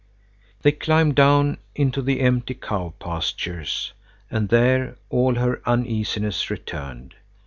They 0.63 0.71
climbed 0.71 1.13
down 1.15 1.59
into 1.75 2.01
the 2.01 2.21
empty 2.21 2.55
cow 2.55 2.95
pastures, 2.99 3.93
and 4.31 4.49
there 4.49 4.95
all 5.11 5.35
her 5.35 5.61
uneasiness 5.63 6.49
returned. 6.49 7.13